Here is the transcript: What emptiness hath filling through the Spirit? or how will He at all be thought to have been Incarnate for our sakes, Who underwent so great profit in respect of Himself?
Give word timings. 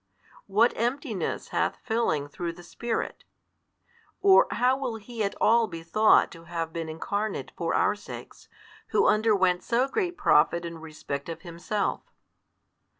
What 0.47 0.73
emptiness 0.75 1.49
hath 1.49 1.77
filling 1.83 2.27
through 2.27 2.53
the 2.53 2.63
Spirit? 2.63 3.23
or 4.19 4.47
how 4.49 4.75
will 4.75 4.95
He 4.95 5.23
at 5.23 5.35
all 5.39 5.67
be 5.67 5.83
thought 5.83 6.31
to 6.31 6.45
have 6.45 6.73
been 6.73 6.89
Incarnate 6.89 7.51
for 7.55 7.75
our 7.75 7.93
sakes, 7.93 8.47
Who 8.87 9.05
underwent 9.05 9.61
so 9.63 9.87
great 9.87 10.17
profit 10.17 10.65
in 10.65 10.79
respect 10.79 11.29
of 11.29 11.43
Himself? 11.43 12.01